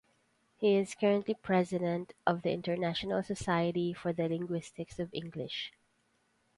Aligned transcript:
He 0.57 0.77
is 0.77 0.95
currently 0.95 1.35
President 1.35 2.15
of 2.25 2.41
the 2.41 2.49
International 2.51 3.21
Society 3.21 3.93
for 3.93 4.11
the 4.11 4.27
Linguistics 4.27 4.97
of 4.97 5.13
English. 5.13 5.73